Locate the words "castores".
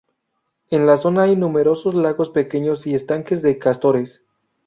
3.59-4.23